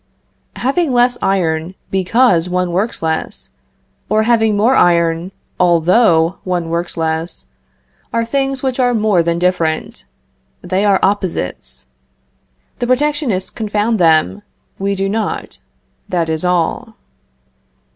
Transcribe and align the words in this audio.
Having 0.55 0.93
less 0.93 1.19
iron 1.21 1.75
because 1.91 2.49
one 2.49 2.71
works 2.71 3.03
less, 3.03 3.49
or 4.09 4.23
having 4.23 4.57
more 4.57 4.73
iron 4.73 5.31
although 5.59 6.37
one 6.43 6.69
works 6.71 6.97
less, 6.97 7.45
are 8.11 8.25
things 8.25 8.63
which 8.63 8.79
are 8.79 8.95
more 8.95 9.21
than 9.21 9.37
different, 9.37 10.05
they 10.63 10.83
are 10.85 10.99
opposites. 11.03 11.85
The 12.79 12.87
protectionists 12.87 13.51
confound 13.51 13.99
them; 13.99 14.41
we 14.79 14.95
do 14.95 15.07
not. 15.07 15.59
That 16.09 16.29
is 16.29 16.43
all. 16.43 16.95